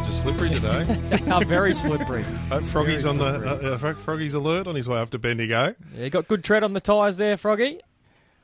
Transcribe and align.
roads 0.00 0.08
are 0.08 0.12
slippery 0.12 0.48
today. 0.48 0.84
they 1.24 1.30
are 1.30 1.44
very 1.44 1.74
slippery. 1.74 2.22
Hope 2.48 2.64
Froggy's 2.64 3.02
Very 3.02 3.10
on 3.10 3.18
the 3.18 3.74
uh, 3.74 3.76
uh, 3.76 3.94
Froggy's 3.94 4.34
alert 4.34 4.66
on 4.66 4.74
his 4.74 4.88
way 4.88 4.98
up 4.98 5.10
to 5.10 5.18
Bendigo. 5.18 5.74
Yeah, 5.94 6.04
you 6.04 6.10
got 6.10 6.28
good 6.28 6.44
tread 6.44 6.62
on 6.62 6.72
the 6.72 6.80
tyres 6.80 7.16
there, 7.16 7.36
Froggy. 7.36 7.78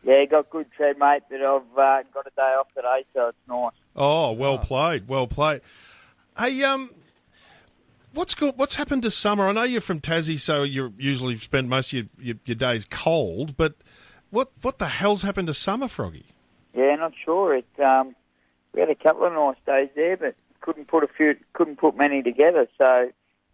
Yeah, 0.05 0.25
got 0.27 0.51
good 0.51 0.71
tread, 0.73 0.99
mate, 0.99 1.23
but 1.29 1.41
I've 1.41 1.63
uh, 1.77 2.03
got 2.15 2.27
a 2.27 2.31
day 2.37 2.43
off 2.43 2.69
today, 2.75 3.05
so 3.15 3.29
it's 3.29 3.39
nice. 3.49 3.73
Oh, 3.95 4.33
well 4.33 4.59
played, 4.59 5.09
well 5.09 5.27
played. 5.27 5.63
Hey, 6.39 6.63
um, 6.63 6.91
what's 8.13 8.35
go- 8.35 8.53
what's 8.53 8.77
happened 8.77 9.03
to 9.03 9.11
summer? 9.11 9.49
I 9.49 9.53
know 9.53 9.63
you're 9.63 9.81
from 9.81 10.01
Tassie, 10.01 10.39
so 10.39 10.63
you 10.63 10.93
usually 10.99 11.37
spend 11.39 11.69
most 11.69 11.93
of 11.93 11.95
your, 11.95 12.05
your, 12.21 12.37
your 12.45 12.55
days 12.55 12.87
cold. 12.89 13.57
But 13.57 13.75
what 14.31 14.53
what 14.63 14.79
the 14.79 14.89
hell's 14.89 15.23
happened 15.23 15.49
to 15.49 15.55
summer, 15.55 15.89
Froggy? 15.89 16.27
Yeah, 16.75 16.95
not 16.97 17.13
sure. 17.25 17.57
It 17.57 17.81
um, 17.83 18.15
we 18.75 18.81
had 18.81 18.91
a 18.91 18.95
couple 18.95 19.25
of 19.25 19.33
nice 19.33 19.57
days 19.67 19.89
there, 19.97 20.17
but 20.17 20.37
couldn't 20.67 20.89
put 20.89 21.03
a 21.05 21.09
few, 21.09 21.37
couldn't 21.55 21.77
put 21.79 21.97
many 21.97 22.23
together. 22.23 22.67
So 22.77 23.11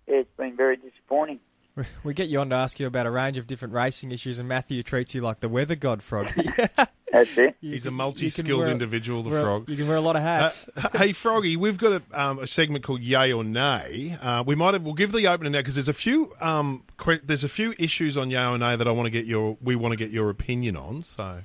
yeah, 0.09 0.15
it's 0.17 0.37
been 0.37 0.57
very 0.57 0.77
disappointing. 0.77 1.39
We- 1.77 1.85
We 2.05 2.13
get 2.15 2.29
you 2.29 2.39
on 2.41 2.51
to 2.51 2.57
ask 2.57 2.79
you 2.81 2.87
about 2.87 3.07
a 3.07 3.11
range 3.11 3.39
of 3.39 3.47
different 3.47 3.73
racing 3.75 4.11
issues, 4.13 4.39
and 4.39 4.47
Matthew 4.49 4.83
treats 4.83 5.15
you 5.15 5.21
like 5.23 5.41
the 5.41 5.49
weather 5.49 5.75
god, 5.77 6.03
Froggy. 6.03 6.43
That's 7.13 7.37
it. 7.39 7.57
You 7.61 7.73
He's 7.73 7.83
can- 7.85 7.89
a 7.91 7.93
multi-skilled 7.93 8.61
wear- 8.61 8.71
individual, 8.71 9.23
the 9.23 9.31
wear- 9.31 9.43
frog. 9.43 9.69
You 9.71 9.77
can 9.77 9.87
wear 9.89 9.97
a 9.97 10.01
lot 10.03 10.17
of 10.17 10.23
hats. 10.23 10.67
Uh, 10.77 10.89
hey, 10.99 11.13
Froggy, 11.13 11.57
we've 11.57 11.79
got 11.79 12.03
a, 12.13 12.21
um, 12.21 12.39
a 12.41 12.47
segment 12.47 12.85
called 12.85 13.01
Yay 13.03 13.33
or 13.33 13.45
Nay. 13.45 14.17
Uh, 14.21 14.43
we 14.47 14.55
might 14.55 14.73
have, 14.75 14.83
we'll 14.83 14.95
give 14.95 15.13
the 15.13 15.27
opener 15.29 15.49
now 15.51 15.59
because 15.61 15.75
there's 15.77 15.89
a 15.89 15.93
few 15.95 16.35
um, 16.41 16.83
que- 16.99 17.21
there's 17.25 17.45
a 17.45 17.49
few 17.51 17.75
issues 17.79 18.17
on 18.19 18.31
Yay 18.31 18.45
or 18.47 18.59
Nay 18.59 18.77
that 18.77 18.87
I 18.89 18.91
want 18.91 19.07
to 19.07 19.11
get 19.11 19.25
your 19.27 19.57
we 19.63 19.75
want 19.77 19.93
to 19.93 19.97
get 19.97 20.11
your 20.11 20.29
opinion 20.31 20.77
on. 20.77 21.03
So 21.05 21.41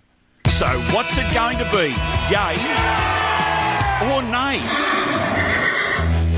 So, 0.47 0.67
what's 0.93 1.17
it 1.17 1.33
going 1.33 1.57
to 1.57 1.65
be? 1.71 1.87
Yay 2.33 3.26
or 4.01 4.21
nay? 4.21 4.61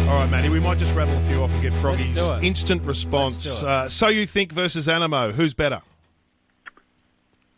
All 0.07 0.15
right, 0.15 0.29
Matty, 0.29 0.49
we 0.49 0.59
might 0.59 0.77
just 0.77 0.95
rattle 0.95 1.15
a 1.17 1.21
few 1.27 1.43
off 1.43 1.51
and 1.51 1.61
get 1.61 1.73
Froggy's 1.73 2.17
instant 2.41 2.81
response. 2.83 3.45
Let's 3.45 3.59
do 3.59 3.65
it. 3.65 3.69
Uh, 3.69 3.89
so 3.89 4.07
you 4.07 4.25
think 4.25 4.51
versus 4.51 4.87
Anamoe, 4.87 5.33
who's 5.33 5.53
better? 5.53 5.81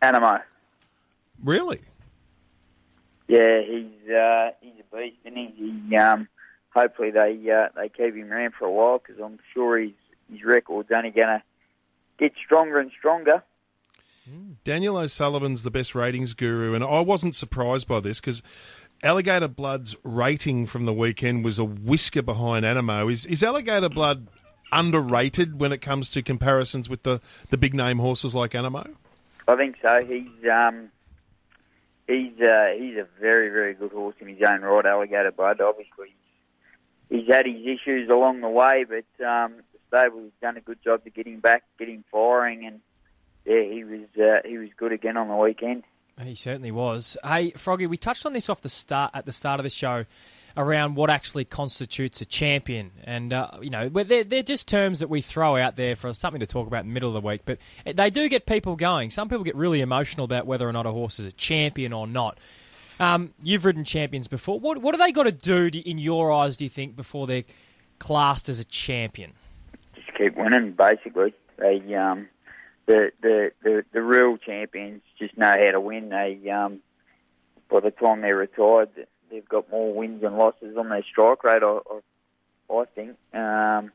Anamoe. 0.01 0.41
Really? 1.43 1.81
Yeah, 3.27 3.61
he's 3.61 4.11
uh, 4.11 4.51
he's 4.59 4.73
a 4.79 4.95
beast, 4.95 5.17
and 5.23 5.37
he? 5.37 5.53
he 5.89 5.95
um, 5.95 6.27
hopefully 6.71 7.11
they 7.11 7.49
uh, 7.49 7.69
they 7.75 7.89
keep 7.89 8.15
him 8.15 8.31
around 8.31 8.53
for 8.57 8.65
a 8.65 8.71
while 8.71 8.97
because 8.97 9.21
I'm 9.23 9.39
sure 9.53 9.79
his 9.79 9.91
his 10.29 10.43
record's 10.43 10.89
only 10.91 11.11
going 11.11 11.27
to 11.27 11.43
get 12.17 12.33
stronger 12.43 12.79
and 12.79 12.91
stronger. 12.97 13.43
Daniel 14.63 14.97
O'Sullivan's 14.97 15.63
the 15.63 15.71
best 15.71 15.95
ratings 15.95 16.33
guru, 16.33 16.73
and 16.73 16.83
I 16.83 17.01
wasn't 17.01 17.35
surprised 17.35 17.87
by 17.87 17.99
this 17.99 18.19
because 18.19 18.43
Alligator 19.03 19.47
Blood's 19.47 19.95
rating 20.03 20.67
from 20.67 20.85
the 20.85 20.93
weekend 20.93 21.43
was 21.43 21.57
a 21.57 21.65
whisker 21.65 22.21
behind 22.21 22.65
Anamoe. 22.65 23.11
Is 23.11 23.25
is 23.25 23.41
Alligator 23.41 23.89
Blood 23.89 24.27
underrated 24.71 25.59
when 25.59 25.71
it 25.71 25.79
comes 25.79 26.11
to 26.11 26.21
comparisons 26.21 26.87
with 26.87 27.03
the, 27.03 27.19
the 27.49 27.57
big 27.57 27.73
name 27.73 27.97
horses 27.97 28.35
like 28.35 28.51
Anamoe? 28.51 28.95
I 29.47 29.55
think 29.55 29.77
so. 29.81 30.05
He's 30.05 30.49
um, 30.49 30.91
he's 32.07 32.39
uh, 32.41 32.73
he's 32.77 32.95
a 32.97 33.07
very 33.19 33.49
very 33.49 33.73
good 33.73 33.91
horse 33.91 34.15
in 34.19 34.27
his 34.27 34.41
own 34.43 34.61
right, 34.61 34.85
Alligator 34.85 35.31
Blood. 35.31 35.61
Obviously, 35.61 36.13
he's 37.09 37.27
had 37.27 37.47
his 37.47 37.65
issues 37.65 38.07
along 38.07 38.41
the 38.41 38.49
way, 38.49 38.85
but 38.87 39.25
um, 39.25 39.55
the 39.73 39.79
stable's 39.87 40.31
done 40.41 40.57
a 40.57 40.61
good 40.61 40.81
job 40.83 41.03
to 41.05 41.09
get 41.09 41.25
him 41.25 41.39
back, 41.39 41.63
get 41.79 41.89
him 41.89 42.03
firing, 42.11 42.67
and 42.67 42.81
yeah, 43.45 43.63
he 43.63 43.83
was 43.83 44.07
uh, 44.15 44.47
he 44.47 44.59
was 44.59 44.69
good 44.77 44.91
again 44.91 45.17
on 45.17 45.27
the 45.27 45.35
weekend. 45.35 45.83
He 46.23 46.35
certainly 46.35 46.71
was. 46.71 47.17
Hey, 47.23 47.51
Froggy, 47.51 47.87
we 47.87 47.97
touched 47.97 48.25
on 48.25 48.33
this 48.33 48.49
off 48.49 48.61
the 48.61 48.69
start 48.69 49.11
at 49.13 49.25
the 49.25 49.31
start 49.31 49.59
of 49.59 49.63
the 49.63 49.69
show 49.69 50.05
around 50.57 50.95
what 50.95 51.09
actually 51.09 51.45
constitutes 51.45 52.21
a 52.21 52.25
champion, 52.25 52.91
and 53.03 53.31
uh, 53.31 53.49
you 53.61 53.69
know, 53.69 53.89
they're, 53.89 54.23
they're 54.23 54.43
just 54.43 54.67
terms 54.67 54.99
that 54.99 55.09
we 55.09 55.21
throw 55.21 55.55
out 55.55 55.75
there 55.75 55.95
for 55.95 56.13
something 56.13 56.41
to 56.41 56.47
talk 56.47 56.67
about 56.67 56.81
in 56.81 56.89
the 56.89 56.93
middle 56.93 57.09
of 57.09 57.21
the 57.21 57.25
week. 57.25 57.41
But 57.45 57.57
they 57.85 58.09
do 58.09 58.27
get 58.29 58.45
people 58.45 58.75
going. 58.75 59.09
Some 59.09 59.29
people 59.29 59.43
get 59.43 59.55
really 59.55 59.81
emotional 59.81 60.25
about 60.25 60.45
whether 60.45 60.67
or 60.67 60.73
not 60.73 60.85
a 60.85 60.91
horse 60.91 61.19
is 61.19 61.25
a 61.25 61.31
champion 61.31 61.93
or 61.93 62.07
not. 62.07 62.37
Um, 62.99 63.33
you've 63.41 63.65
ridden 63.65 63.83
champions 63.83 64.27
before. 64.27 64.59
What 64.59 64.79
what 64.79 64.91
do 64.91 64.97
they 64.97 65.11
got 65.11 65.23
to 65.23 65.31
do, 65.31 65.69
to, 65.69 65.79
in 65.79 65.97
your 65.97 66.31
eyes, 66.31 66.57
do 66.57 66.65
you 66.65 66.69
think, 66.69 66.95
before 66.95 67.27
they're 67.27 67.45
classed 67.99 68.49
as 68.49 68.59
a 68.59 68.65
champion? 68.65 69.33
Just 69.95 70.13
keep 70.17 70.35
winning, 70.37 70.73
basically. 70.73 71.33
They 71.57 71.95
um, 71.95 72.27
the, 72.85 73.11
the 73.21 73.51
the 73.63 73.85
the 73.93 74.01
real 74.01 74.37
champions 74.37 75.01
just 75.17 75.37
know 75.37 75.47
how 75.47 75.71
to 75.71 75.79
win. 75.79 76.09
They 76.09 76.49
um, 76.49 76.79
by 77.69 77.79
the 77.79 77.91
time 77.91 78.21
they're 78.21 78.35
retired, 78.35 78.89
they've 79.29 79.47
got 79.47 79.69
more 79.69 79.93
wins 79.93 80.23
and 80.23 80.37
losses 80.37 80.75
on 80.77 80.89
their 80.89 81.03
strike 81.03 81.43
rate. 81.43 81.63
I, 81.63 81.79
I, 81.89 82.73
I 82.73 82.85
think. 82.95 83.17
Um, 83.33 83.91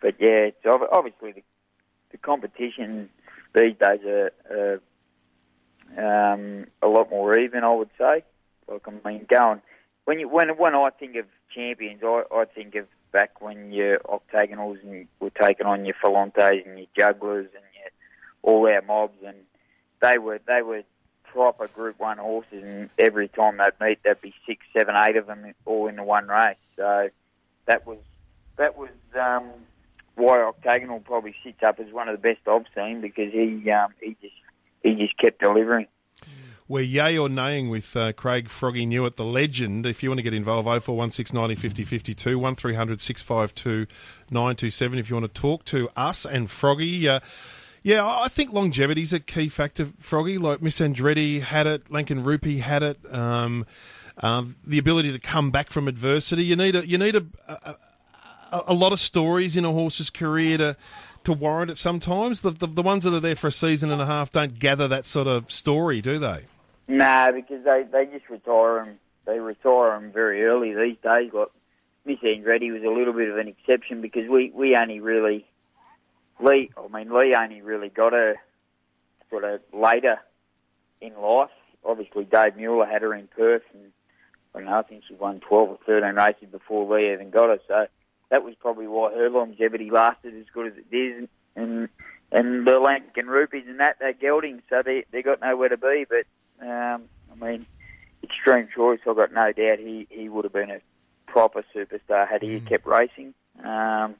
but 0.00 0.14
yeah, 0.20 0.50
it's 0.50 0.66
obviously 0.66 1.32
the, 1.32 1.42
the 2.12 2.18
competition 2.18 3.08
these 3.54 3.74
days 3.80 4.00
are, 4.06 4.32
are 4.50 4.80
um, 5.96 6.66
a 6.82 6.86
lot 6.88 7.10
more 7.10 7.38
even. 7.38 7.64
I 7.64 7.74
would 7.74 7.90
say. 7.98 8.24
Like 8.68 8.86
I 8.86 9.08
mean, 9.08 9.26
going 9.28 9.62
when 10.04 10.18
you 10.20 10.28
when 10.28 10.48
when 10.56 10.74
I 10.74 10.90
think 10.90 11.16
of 11.16 11.26
champions, 11.54 12.02
I, 12.02 12.22
I 12.32 12.44
think 12.44 12.74
of 12.74 12.86
back 13.12 13.40
when 13.40 13.72
your 13.72 13.98
octagonals 14.00 14.82
and 14.82 15.06
were 15.20 15.30
taking 15.30 15.66
on 15.66 15.84
your 15.84 15.94
Filantes 16.02 16.64
and 16.66 16.78
your 16.78 16.86
jugglers 16.96 17.48
and 17.54 17.64
all 18.48 18.66
our 18.66 18.82
mobs, 18.82 19.18
and 19.24 19.36
they 20.00 20.16
were 20.16 20.40
they 20.46 20.62
were 20.62 20.82
proper 21.24 21.68
Group 21.68 22.00
One 22.00 22.16
horses, 22.18 22.64
and 22.64 22.88
every 22.98 23.28
time 23.28 23.58
they'd 23.58 23.86
meet, 23.86 23.98
there'd 24.02 24.20
be 24.22 24.34
six, 24.46 24.64
seven, 24.72 24.94
eight 24.96 25.16
of 25.16 25.26
them 25.26 25.52
all 25.66 25.86
in 25.86 25.96
the 25.96 26.02
one 26.02 26.28
race. 26.28 26.56
So 26.76 27.10
that 27.66 27.86
was 27.86 27.98
that 28.56 28.78
was 28.78 28.90
um, 29.20 29.50
why 30.14 30.40
Octagonal 30.42 31.00
probably 31.00 31.34
sits 31.44 31.62
up 31.62 31.78
as 31.78 31.92
one 31.92 32.08
of 32.08 32.20
the 32.20 32.22
best 32.22 32.40
I've 32.48 32.64
seen 32.74 33.02
because 33.02 33.32
he 33.32 33.70
um, 33.70 33.92
he 34.00 34.16
just 34.22 34.34
he 34.82 34.94
just 34.94 35.16
kept 35.18 35.40
delivering. 35.42 35.86
We're 36.66 36.84
yay 36.84 37.16
or 37.16 37.28
naying 37.28 37.70
with 37.70 37.96
uh, 37.96 38.12
Craig 38.12 38.50
Froggy 38.50 38.86
Newitt, 38.86 39.16
the 39.16 39.24
legend. 39.24 39.86
If 39.86 40.02
you 40.02 40.10
want 40.10 40.18
to 40.18 40.22
get 40.22 40.34
involved, 40.34 40.66
0416 40.66 41.34
90 41.34 41.54
50 41.54 41.84
52, 41.84 42.38
1300 42.38 43.00
652 43.00 43.86
927 44.30 44.98
if 44.98 45.08
you 45.08 45.16
want 45.16 45.34
to 45.34 45.40
talk 45.40 45.64
to 45.66 45.88
us 45.96 46.26
and 46.26 46.50
Froggy. 46.50 47.08
Uh, 47.08 47.20
yeah, 47.88 48.06
I 48.06 48.28
think 48.28 48.52
longevity's 48.52 49.14
a 49.14 49.18
key 49.18 49.48
factor, 49.48 49.88
Froggy. 49.98 50.36
Like 50.36 50.60
Miss 50.60 50.78
Andretti 50.78 51.40
had 51.40 51.66
it, 51.66 51.88
Lankan 51.88 52.22
Rupee 52.22 52.58
had 52.58 52.82
it. 52.82 52.98
Um, 53.10 53.64
um, 54.18 54.56
the 54.66 54.76
ability 54.76 55.10
to 55.12 55.18
come 55.18 55.50
back 55.50 55.70
from 55.70 55.88
adversity. 55.88 56.44
You 56.44 56.54
need 56.54 56.76
a 56.76 56.86
you 56.86 56.98
need 56.98 57.16
a, 57.16 57.24
a, 57.48 57.76
a 58.66 58.74
lot 58.74 58.92
of 58.92 59.00
stories 59.00 59.56
in 59.56 59.64
a 59.64 59.72
horse's 59.72 60.10
career 60.10 60.58
to 60.58 60.76
to 61.24 61.32
warrant 61.32 61.70
it. 61.70 61.78
Sometimes 61.78 62.42
the, 62.42 62.50
the 62.50 62.66
the 62.66 62.82
ones 62.82 63.04
that 63.04 63.14
are 63.14 63.20
there 63.20 63.36
for 63.36 63.46
a 63.46 63.52
season 63.52 63.90
and 63.90 64.02
a 64.02 64.06
half 64.06 64.30
don't 64.32 64.58
gather 64.58 64.86
that 64.86 65.06
sort 65.06 65.26
of 65.26 65.50
story, 65.50 66.02
do 66.02 66.18
they? 66.18 66.44
Nah, 66.88 67.30
because 67.30 67.64
they 67.64 67.86
they 67.90 68.04
just 68.04 68.28
retire 68.28 68.84
them. 68.84 68.98
They 69.24 69.40
retire 69.40 69.98
them 69.98 70.12
very 70.12 70.44
early 70.44 70.74
these 70.74 70.98
days. 71.02 71.32
Like 71.32 71.48
Miss 72.04 72.18
Andretti 72.18 72.70
was 72.70 72.82
a 72.82 72.90
little 72.90 73.14
bit 73.14 73.30
of 73.30 73.38
an 73.38 73.48
exception 73.48 74.02
because 74.02 74.28
we 74.28 74.52
we 74.54 74.76
only 74.76 75.00
really 75.00 75.46
Lee. 76.40 76.70
I 76.76 76.88
mean 76.88 77.12
Lee 77.12 77.34
only 77.38 77.62
really 77.62 77.88
got 77.88 78.12
her 78.12 78.36
sort 79.30 79.44
of 79.44 79.60
later 79.72 80.18
in 81.00 81.14
life. 81.20 81.50
Obviously, 81.84 82.24
Dave 82.24 82.56
Mueller 82.56 82.86
had 82.86 83.02
her 83.02 83.14
in 83.14 83.28
Perth, 83.28 83.62
and 83.72 83.92
I 84.54 84.58
don't 84.58 84.68
know. 84.68 84.78
I 84.78 84.82
think 84.82 85.04
she 85.08 85.14
won 85.14 85.40
twelve 85.40 85.68
or 85.70 85.78
thirteen 85.86 86.14
races 86.14 86.48
before 86.50 86.92
Lee 86.92 87.12
even 87.12 87.30
got 87.30 87.48
her. 87.48 87.58
So 87.68 87.86
that 88.30 88.44
was 88.44 88.54
probably 88.60 88.86
why 88.86 89.12
her 89.14 89.30
longevity 89.30 89.90
lasted 89.90 90.34
as 90.34 90.46
good 90.52 90.66
as 90.72 90.78
it 90.78 90.90
did. 90.90 91.28
And 91.56 91.88
and 92.30 92.66
the 92.66 92.72
Lankan 92.72 93.26
Rupees 93.26 93.64
and 93.68 93.80
that 93.80 93.96
they're 93.98 94.12
gelding, 94.12 94.62
so 94.68 94.82
they 94.84 95.04
they 95.12 95.22
got 95.22 95.40
nowhere 95.40 95.68
to 95.68 95.76
be. 95.76 96.04
But 96.08 96.66
um, 96.66 97.04
I 97.32 97.34
mean, 97.40 97.66
extreme 98.22 98.68
choice. 98.74 99.00
I've 99.08 99.16
got 99.16 99.32
no 99.32 99.52
doubt 99.52 99.78
he, 99.78 100.06
he 100.10 100.28
would 100.28 100.44
have 100.44 100.52
been 100.52 100.70
a 100.70 100.80
proper 101.26 101.64
superstar 101.74 102.28
had 102.28 102.42
he 102.42 102.60
kept 102.60 102.86
racing. 102.86 103.34
Um, 103.64 104.16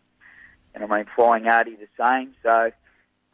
and 0.74 0.84
I 0.84 0.86
mean, 0.86 1.06
Flying 1.16 1.46
Artie 1.46 1.76
the 1.76 1.88
same. 2.02 2.34
So 2.42 2.70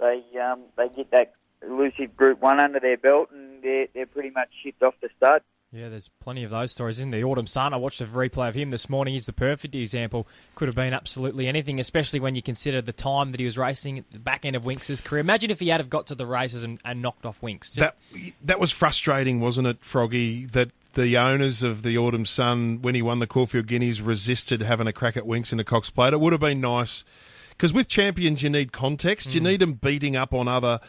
they 0.01 0.23
um, 0.41 0.61
they 0.77 0.89
get 0.89 1.11
that 1.13 1.35
elusive 1.63 2.17
Group 2.17 2.41
One 2.41 2.61
under 2.61 2.81
their 2.81 2.97
belt, 2.97 3.31
and 3.33 3.63
they're 3.63 3.87
they're 3.95 4.07
pretty 4.07 4.31
much 4.31 4.49
shipped 4.63 4.83
off 4.83 4.95
the 5.01 5.09
stud. 5.17 5.43
Yeah, 5.73 5.89
there's 5.89 6.09
plenty 6.21 6.45
of 6.45 6.51
those 6.51 6.71
stories 6.71 7.01
in 7.01 7.11
the 7.11 7.25
Autumn 7.25 7.49
Sun. 7.49 7.75
I 7.75 7.79
watched 7.79 8.01
a 8.01 8.05
replay 8.05 8.47
of 8.47 8.55
him 8.55 8.71
this 8.71 8.89
morning. 8.89 9.15
He's 9.15 9.27
the 9.27 9.33
perfect 9.33 9.75
example. 9.75 10.29
Could 10.55 10.69
have 10.69 10.77
been 10.77 10.95
absolutely 10.95 11.49
anything, 11.49 11.81
especially 11.81 12.21
when 12.21 12.37
you 12.37 12.43
consider 12.43 12.81
the 12.81 12.93
time 12.93 13.33
that 13.33 13.41
he 13.41 13.45
was 13.45 13.59
racing 13.59 13.99
at 13.99 14.09
the 14.13 14.21
back 14.21 14.45
end 14.45 14.55
of 14.55 14.63
Winx' 14.63 15.03
career. 15.03 15.19
Imagine 15.19 15.51
if 15.51 15.59
he 15.59 15.71
had 15.71 15.81
have 15.81 15.91
got 15.91 16.07
to 16.07 16.15
the 16.15 16.27
races 16.27 16.63
and, 16.63 16.79
and 16.85 17.03
knocked 17.03 17.27
off 17.27 17.41
Winx. 17.41 17.73
Just- 17.73 17.75
That 17.81 17.97
that 18.45 18.61
was 18.61 18.71
frustrating, 18.71 19.41
wasn't 19.41 19.67
it, 19.67 19.79
Froggy? 19.85 20.47
That 20.47 20.71
the 20.95 21.17
owners 21.17 21.63
of 21.63 21.83
the 21.83 21.97
Autumn 21.99 22.27
Sun, 22.27 22.83
when 22.83 22.95
he 22.95 23.03
won 23.03 23.19
the 23.19 23.27
Caulfield 23.27 23.67
Guineas, 23.67 24.01
resisted 24.01 24.63
having 24.63 24.87
a 24.87 24.93
crack 24.93 25.17
at 25.17 25.25
Winx 25.25 25.53
in 25.53 25.59
the 25.59 25.65
Cox 25.65 25.91
Plate. 25.91 26.13
It 26.13 26.21
would 26.21 26.33
have 26.33 26.41
been 26.41 26.61
nice 26.61 27.05
because 27.51 27.73
with 27.73 27.89
champions, 27.89 28.43
you 28.43 28.51
need 28.51 28.73
context. 28.73 29.35
You 29.35 29.41
need 29.41 29.61
them 29.61 29.75
beating 29.75 30.17
up 30.17 30.33
on 30.33 30.49
other. 30.49 30.81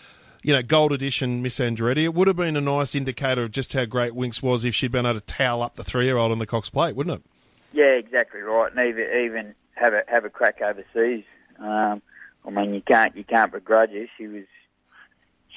You 0.43 0.53
know, 0.53 0.61
gold 0.61 0.91
edition 0.91 1.41
Miss 1.41 1.57
Andretti. 1.57 2.03
It 2.03 2.13
would 2.13 2.27
have 2.27 2.37
been 2.37 2.55
a 2.55 2.61
nice 2.61 2.93
indicator 2.93 3.43
of 3.43 3.51
just 3.51 3.73
how 3.73 3.85
great 3.85 4.13
Winx 4.13 4.43
was 4.43 4.63
if 4.63 4.75
she'd 4.75 4.91
been 4.91 5.05
able 5.05 5.19
to 5.19 5.25
towel 5.25 5.63
up 5.63 5.75
the 5.75 5.83
three-year-old 5.83 6.31
on 6.31 6.37
the 6.37 6.45
Cox 6.45 6.69
Plate, 6.69 6.95
wouldn't 6.95 7.19
it? 7.19 7.25
Yeah, 7.73 7.85
exactly 7.85 8.41
right. 8.41 8.71
And 8.71 8.87
even 8.87 9.25
even 9.25 9.55
have 9.73 9.93
a 9.93 10.03
have 10.07 10.23
a 10.23 10.29
crack 10.29 10.61
overseas. 10.61 11.23
Um, 11.59 12.01
I 12.45 12.51
mean, 12.51 12.73
you 12.73 12.81
can't 12.81 13.15
you 13.17 13.23
can't 13.23 13.51
begrudge 13.51 13.89
her. 13.91 14.05
She 14.17 14.27
was 14.27 14.43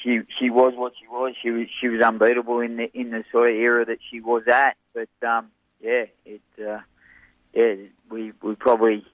she 0.03 0.21
she 0.39 0.50
was 0.50 0.75
what 0.77 0.93
she 1.00 1.06
was. 1.09 1.35
She 1.41 1.50
was 1.50 1.67
she 1.81 1.89
was 1.89 2.03
unbeatable 2.03 2.61
in 2.61 2.77
the 2.77 2.91
in 2.99 3.11
the 3.11 3.25
sort 3.31 3.50
of 3.50 3.56
era 3.56 3.85
that 3.85 3.99
she 4.11 4.21
was 4.21 4.43
at. 4.47 4.77
But 4.95 5.09
um, 5.27 5.50
yeah, 5.81 6.06
it 6.25 6.41
uh, 6.59 6.81
yeah 7.53 7.75
we 8.11 8.33
we 8.43 8.55
probably. 8.55 9.05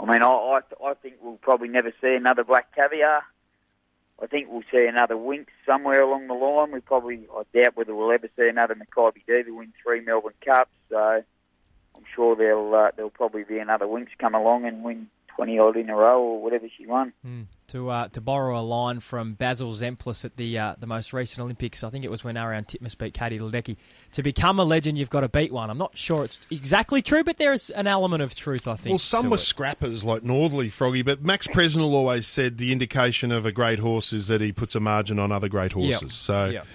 I 0.00 0.04
mean, 0.04 0.22
I, 0.22 0.26
I 0.26 0.60
I 0.84 0.94
think 0.94 1.16
we'll 1.22 1.36
probably 1.36 1.68
never 1.68 1.92
see 2.00 2.14
another 2.14 2.44
black 2.44 2.74
caviar. 2.74 3.22
I 4.22 4.26
think 4.26 4.48
we'll 4.50 4.62
see 4.70 4.86
another 4.86 5.16
Winx 5.16 5.46
somewhere 5.66 6.00
along 6.00 6.28
the 6.28 6.34
line. 6.34 6.70
We 6.70 6.80
probably, 6.80 7.26
I 7.34 7.42
doubt 7.58 7.76
whether 7.76 7.92
we'll 7.92 8.12
ever 8.12 8.28
see 8.36 8.48
another 8.48 8.76
Makybe 8.76 9.26
Diva 9.26 9.52
win 9.52 9.72
three 9.82 10.00
Melbourne 10.00 10.34
Cups. 10.44 10.70
So 10.90 11.24
I'm 11.96 12.04
sure 12.14 12.36
there'll 12.36 12.72
uh, 12.74 12.90
there'll 12.94 13.10
probably 13.10 13.42
be 13.44 13.58
another 13.58 13.86
Winx 13.86 14.08
come 14.18 14.34
along 14.34 14.64
and 14.64 14.84
win 14.84 15.08
20 15.36 15.58
odd 15.58 15.76
in 15.76 15.90
a 15.90 15.96
row 15.96 16.22
or 16.22 16.42
whatever 16.42 16.66
she 16.76 16.86
won. 16.86 17.12
Mm. 17.26 17.46
To 17.68 17.88
uh, 17.88 18.08
to 18.08 18.20
borrow 18.20 18.58
a 18.58 18.60
line 18.60 19.00
from 19.00 19.32
Basil 19.32 19.72
Zempilas 19.72 20.26
at 20.26 20.36
the 20.36 20.58
uh, 20.58 20.74
the 20.78 20.86
most 20.86 21.12
recent 21.14 21.42
Olympics, 21.42 21.82
I 21.82 21.88
think 21.88 22.04
it 22.04 22.10
was 22.10 22.22
when 22.22 22.36
Ariarne 22.36 22.66
Titmus 22.66 22.98
beat 22.98 23.14
Katie 23.14 23.38
Ledecky. 23.38 23.76
To 24.12 24.22
become 24.22 24.58
a 24.58 24.64
legend, 24.64 24.98
you've 24.98 25.08
got 25.08 25.20
to 25.20 25.28
beat 25.28 25.52
one. 25.52 25.70
I'm 25.70 25.78
not 25.78 25.96
sure 25.96 26.24
it's 26.24 26.46
exactly 26.50 27.00
true, 27.00 27.24
but 27.24 27.38
there 27.38 27.52
is 27.52 27.70
an 27.70 27.86
element 27.86 28.22
of 28.22 28.34
truth, 28.34 28.68
I 28.68 28.76
think. 28.76 28.92
Well, 28.92 28.98
some 28.98 29.30
were 29.30 29.36
it. 29.36 29.40
scrappers 29.40 30.04
like 30.04 30.22
Northerly 30.22 30.68
Froggy, 30.68 31.00
but 31.00 31.22
Max 31.22 31.46
Presnell 31.46 31.92
always 31.92 32.26
said 32.26 32.58
the 32.58 32.72
indication 32.72 33.32
of 33.32 33.46
a 33.46 33.52
great 33.52 33.78
horse 33.78 34.12
is 34.12 34.28
that 34.28 34.42
he 34.42 34.52
puts 34.52 34.74
a 34.74 34.80
margin 34.80 35.18
on 35.18 35.32
other 35.32 35.48
great 35.48 35.72
horses. 35.72 36.02
Yep. 36.02 36.10
So. 36.10 36.44
Yep. 36.46 36.66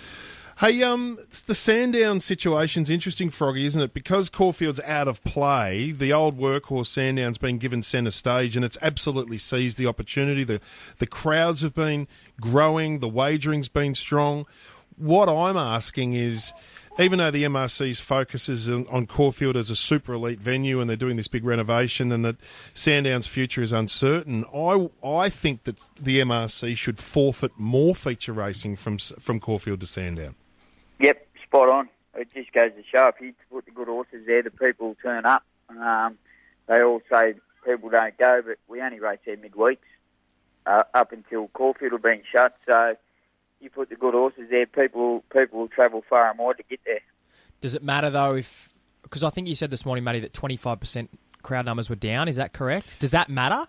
Hey, 0.59 0.81
um, 0.81 1.19
the 1.45 1.53
Sandown 1.53 2.19
situation's 2.19 2.89
interesting, 2.89 3.29
Froggy, 3.29 3.67
isn't 3.67 3.79
it? 3.79 3.93
Because 3.93 4.27
Caulfield's 4.27 4.79
out 4.79 5.07
of 5.07 5.23
play, 5.23 5.91
the 5.91 6.11
old 6.11 6.35
workhorse 6.35 6.87
Sandown's 6.87 7.37
been 7.37 7.59
given 7.59 7.83
centre 7.83 8.09
stage, 8.09 8.55
and 8.55 8.65
it's 8.65 8.77
absolutely 8.81 9.37
seized 9.37 9.77
the 9.77 9.85
opportunity. 9.85 10.43
The 10.43 10.59
the 10.97 11.05
crowds 11.05 11.61
have 11.61 11.75
been 11.75 12.07
growing, 12.41 13.01
the 13.01 13.07
wagering's 13.07 13.67
been 13.67 13.93
strong. 13.93 14.47
What 14.95 15.29
I'm 15.29 15.57
asking 15.57 16.13
is, 16.13 16.53
even 16.97 17.19
though 17.19 17.29
the 17.29 17.43
MRC's 17.43 17.99
focuses 17.99 18.67
on, 18.67 18.87
on 18.87 19.05
Caulfield 19.05 19.57
as 19.57 19.69
a 19.69 19.75
super 19.75 20.13
elite 20.13 20.39
venue, 20.39 20.81
and 20.81 20.89
they're 20.89 20.97
doing 20.97 21.17
this 21.17 21.27
big 21.27 21.45
renovation, 21.45 22.11
and 22.11 22.25
that 22.25 22.37
Sandown's 22.73 23.27
future 23.27 23.61
is 23.61 23.71
uncertain, 23.71 24.43
I 24.51 24.89
I 25.07 25.29
think 25.29 25.65
that 25.65 25.79
the 26.01 26.19
MRC 26.19 26.75
should 26.75 26.97
forfeit 26.97 27.51
more 27.59 27.93
feature 27.93 28.33
racing 28.33 28.75
from 28.75 28.97
from 28.97 29.39
Caulfield 29.39 29.81
to 29.81 29.85
Sandown. 29.85 30.33
Yep, 30.99 31.27
spot 31.43 31.69
on. 31.69 31.89
It 32.15 32.29
just 32.33 32.51
goes 32.51 32.71
to 32.71 32.83
show 32.91 33.07
if 33.07 33.21
you 33.21 33.33
put 33.51 33.65
the 33.65 33.71
good 33.71 33.87
horses 33.87 34.25
there, 34.25 34.41
the 34.41 34.51
people 34.51 34.95
turn 35.01 35.25
up. 35.25 35.43
Um, 35.69 36.17
they 36.67 36.81
all 36.81 37.01
say 37.11 37.35
people 37.65 37.89
don't 37.89 38.17
go, 38.17 38.41
but 38.45 38.57
we 38.67 38.81
only 38.81 38.99
race 38.99 39.19
there 39.25 39.37
midweeks 39.37 39.77
uh, 40.65 40.83
up 40.93 41.11
until 41.11 41.47
Caulfield 41.49 41.91
will 41.91 41.99
been 41.99 42.23
shut. 42.31 42.57
So 42.67 42.95
you 43.61 43.69
put 43.69 43.89
the 43.89 43.95
good 43.95 44.13
horses 44.13 44.49
there, 44.49 44.65
people 44.65 45.23
people 45.31 45.59
will 45.59 45.67
travel 45.67 46.03
far 46.09 46.29
and 46.29 46.39
wide 46.39 46.57
to 46.57 46.63
get 46.63 46.79
there. 46.85 47.01
Does 47.61 47.75
it 47.75 47.83
matter 47.83 48.09
though 48.09 48.35
if 48.35 48.73
because 49.03 49.23
I 49.23 49.29
think 49.29 49.47
you 49.47 49.55
said 49.55 49.71
this 49.71 49.85
morning, 49.85 50.03
Matty, 50.03 50.19
that 50.19 50.33
25% 50.33 51.07
crowd 51.41 51.65
numbers 51.65 51.89
were 51.89 51.95
down. 51.95 52.27
Is 52.27 52.35
that 52.35 52.51
correct? 52.51 52.99
Does 52.99 53.11
that 53.11 53.29
matter? 53.29 53.67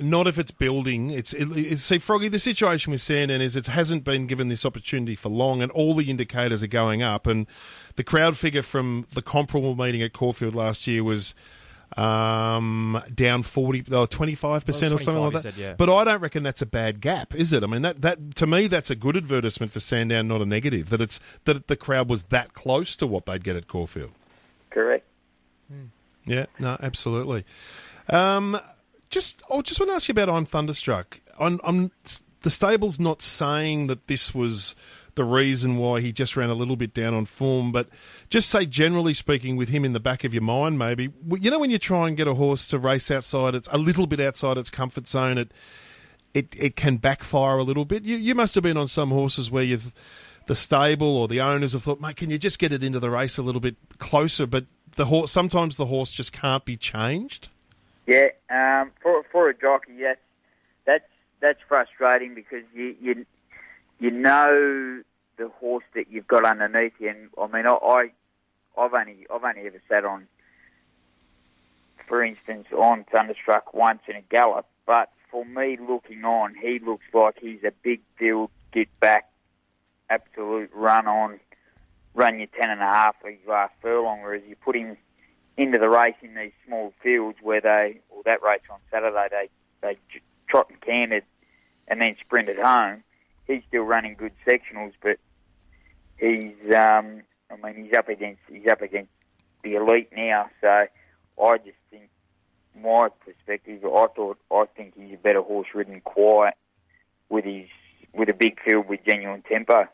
Not 0.00 0.26
if 0.26 0.38
it's 0.38 0.50
building. 0.50 1.10
It's 1.10 1.32
it, 1.32 1.56
it, 1.56 1.78
see, 1.78 1.98
Froggy. 1.98 2.28
The 2.28 2.38
situation 2.38 2.92
with 2.92 3.02
Sandown 3.02 3.40
is 3.40 3.56
it 3.56 3.66
hasn't 3.66 4.04
been 4.04 4.26
given 4.26 4.48
this 4.48 4.64
opportunity 4.64 5.14
for 5.14 5.28
long, 5.28 5.62
and 5.62 5.70
all 5.72 5.94
the 5.94 6.10
indicators 6.10 6.62
are 6.62 6.68
going 6.68 7.02
up. 7.02 7.26
And 7.26 7.46
the 7.96 8.04
crowd 8.04 8.36
figure 8.36 8.62
from 8.62 9.06
the 9.12 9.22
comparable 9.22 9.74
meeting 9.74 10.02
at 10.02 10.12
Caulfield 10.12 10.54
last 10.54 10.86
year 10.86 11.04
was 11.04 11.34
um, 11.96 13.02
down 13.14 13.42
40 13.42 13.92
or 13.94 14.06
25 14.06 14.64
percent 14.64 14.94
or 14.94 14.98
something 14.98 15.22
like 15.22 15.32
that. 15.34 15.42
Said, 15.42 15.56
yeah. 15.56 15.74
But 15.74 15.92
I 15.92 16.04
don't 16.04 16.20
reckon 16.20 16.42
that's 16.42 16.62
a 16.62 16.66
bad 16.66 17.00
gap, 17.00 17.34
is 17.34 17.52
it? 17.52 17.62
I 17.62 17.66
mean, 17.66 17.82
that 17.82 18.02
that 18.02 18.36
to 18.36 18.46
me 18.46 18.66
that's 18.66 18.90
a 18.90 18.96
good 18.96 19.16
advertisement 19.16 19.72
for 19.72 19.80
Sandown, 19.80 20.28
not 20.28 20.40
a 20.40 20.46
negative. 20.46 20.90
That 20.90 21.00
it's 21.00 21.20
that 21.44 21.66
the 21.66 21.76
crowd 21.76 22.08
was 22.08 22.24
that 22.24 22.54
close 22.54 22.96
to 22.96 23.06
what 23.06 23.26
they'd 23.26 23.42
get 23.42 23.56
at 23.56 23.68
Caulfield. 23.68 24.12
Correct. 24.70 25.04
Yeah, 26.26 26.46
no, 26.58 26.76
absolutely. 26.80 27.44
Um, 28.08 28.58
just, 29.10 29.42
I 29.52 29.60
just 29.60 29.78
want 29.78 29.90
to 29.90 29.94
ask 29.94 30.08
you 30.08 30.12
about 30.12 30.28
I'm 30.28 30.46
Thunderstruck. 30.46 31.20
I'm, 31.38 31.60
I'm, 31.64 31.90
the 32.42 32.50
stable's 32.50 32.98
not 32.98 33.22
saying 33.22 33.88
that 33.88 34.06
this 34.06 34.34
was 34.34 34.74
the 35.14 35.24
reason 35.24 35.76
why 35.76 36.00
he 36.00 36.12
just 36.12 36.36
ran 36.36 36.50
a 36.50 36.54
little 36.54 36.76
bit 36.76 36.94
down 36.94 37.14
on 37.14 37.24
form, 37.24 37.72
but 37.72 37.88
just 38.28 38.48
say 38.48 38.64
generally 38.64 39.14
speaking, 39.14 39.56
with 39.56 39.68
him 39.68 39.84
in 39.84 39.92
the 39.92 40.00
back 40.00 40.24
of 40.24 40.32
your 40.32 40.42
mind, 40.42 40.78
maybe 40.78 41.10
you 41.38 41.50
know 41.50 41.58
when 41.58 41.70
you 41.70 41.78
try 41.78 42.08
and 42.08 42.16
get 42.16 42.28
a 42.28 42.34
horse 42.34 42.66
to 42.68 42.78
race 42.78 43.10
outside, 43.10 43.54
it's 43.54 43.68
a 43.70 43.78
little 43.78 44.06
bit 44.06 44.20
outside 44.20 44.56
its 44.56 44.70
comfort 44.70 45.08
zone. 45.08 45.36
It 45.36 45.52
it 46.32 46.54
it 46.56 46.76
can 46.76 46.96
backfire 46.96 47.58
a 47.58 47.64
little 47.64 47.84
bit. 47.84 48.04
You 48.04 48.16
you 48.16 48.34
must 48.34 48.54
have 48.54 48.64
been 48.64 48.76
on 48.76 48.88
some 48.88 49.10
horses 49.10 49.50
where 49.50 49.64
you've 49.64 49.92
the 50.46 50.56
stable 50.56 51.16
or 51.16 51.28
the 51.28 51.40
owners 51.40 51.74
have 51.74 51.82
thought, 51.82 52.00
mate, 52.00 52.16
can 52.16 52.30
you 52.30 52.38
just 52.38 52.58
get 52.58 52.72
it 52.72 52.82
into 52.82 52.98
the 52.98 53.10
race 53.10 53.38
a 53.38 53.42
little 53.42 53.60
bit 53.60 53.76
closer? 53.98 54.46
But 54.46 54.66
the 54.96 55.06
horse 55.06 55.30
sometimes 55.30 55.76
the 55.76 55.86
horse 55.86 56.12
just 56.12 56.32
can't 56.32 56.64
be 56.64 56.76
changed. 56.76 57.48
Yeah, 58.06 58.28
um, 58.50 58.90
for 59.02 59.22
for 59.30 59.48
a 59.48 59.54
jockey, 59.54 59.92
yes, 59.96 60.16
that's 60.84 61.04
that's 61.40 61.60
frustrating 61.68 62.34
because 62.34 62.64
you 62.74 62.96
you 63.00 63.26
you 63.98 64.10
know 64.10 65.02
the 65.36 65.48
horse 65.60 65.84
that 65.94 66.10
you've 66.10 66.26
got 66.26 66.44
underneath 66.44 66.92
you. 66.98 67.10
And 67.10 67.28
I 67.40 67.46
mean, 67.46 67.66
I, 67.66 67.72
I 67.72 68.10
I've 68.78 68.94
only 68.94 69.26
I've 69.32 69.44
only 69.44 69.66
ever 69.66 69.80
sat 69.88 70.04
on, 70.04 70.26
for 72.08 72.22
instance, 72.24 72.66
on 72.76 73.04
Thunderstruck 73.12 73.74
once 73.74 74.00
in 74.08 74.16
a 74.16 74.22
gallop. 74.22 74.66
But 74.86 75.10
for 75.30 75.44
me, 75.44 75.78
looking 75.80 76.24
on, 76.24 76.54
he 76.60 76.80
looks 76.84 77.04
like 77.12 77.36
he's 77.40 77.62
a 77.64 77.72
big 77.82 78.00
deal, 78.18 78.50
get 78.72 78.88
back, 79.00 79.30
absolute 80.08 80.70
run 80.74 81.06
on, 81.06 81.38
run 82.14 82.38
your 82.38 82.48
ten 82.58 82.70
and 82.70 82.80
a 82.80 82.86
half 82.86 83.16
his 83.24 83.38
last 83.46 83.72
furlong. 83.80 84.22
Whereas 84.22 84.42
you 84.48 84.56
put 84.56 84.76
him 84.76 84.96
into 85.60 85.78
the 85.78 85.90
race 85.90 86.14
in 86.22 86.34
these 86.34 86.52
small 86.66 86.94
fields 87.02 87.38
where 87.42 87.60
they, 87.60 88.00
or 88.08 88.22
that 88.24 88.42
race 88.42 88.62
on 88.70 88.78
Saturday, 88.90 89.28
they 89.30 89.48
they 89.82 89.98
trot 90.48 90.68
and 90.70 90.80
cantered 90.80 91.24
and 91.86 92.00
then 92.00 92.16
sprinted 92.20 92.58
home. 92.58 93.02
He's 93.46 93.62
still 93.68 93.82
running 93.82 94.14
good 94.14 94.32
sectionals, 94.46 94.92
but 95.02 95.18
he's, 96.18 96.54
um, 96.74 97.22
I 97.50 97.56
mean, 97.62 97.84
he's 97.84 97.92
up 97.96 98.08
against 98.08 98.40
he's 98.48 98.66
up 98.68 98.80
against 98.80 99.10
the 99.62 99.74
elite 99.74 100.10
now. 100.16 100.48
So 100.62 100.86
I 101.42 101.58
just 101.58 101.76
think, 101.90 102.08
my 102.80 103.08
perspective, 103.24 103.84
I 103.84 104.06
thought 104.14 104.38
I 104.50 104.64
think 104.76 104.94
he's 104.96 105.14
a 105.14 105.18
better 105.18 105.42
horse 105.42 105.68
ridden 105.74 106.00
quiet 106.00 106.54
with 107.28 107.44
his 107.44 107.68
with 108.14 108.30
a 108.30 108.34
big 108.34 108.60
field 108.62 108.88
with 108.88 109.00
genuine 109.04 109.42
tempo. 109.42 109.86